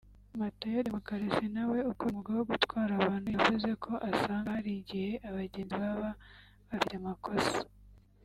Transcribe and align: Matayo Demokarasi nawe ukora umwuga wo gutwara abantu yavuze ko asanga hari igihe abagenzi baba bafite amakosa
Matayo 0.39 0.79
Demokarasi 0.87 1.45
nawe 1.55 1.77
ukora 1.91 2.09
umwuga 2.09 2.31
wo 2.37 2.45
gutwara 2.51 2.91
abantu 3.01 3.27
yavuze 3.35 3.69
ko 3.83 3.91
asanga 4.09 4.55
hari 4.57 4.71
igihe 4.81 5.11
abagenzi 5.29 5.75
baba 5.83 6.09
bafite 6.69 6.93
amakosa 6.97 7.57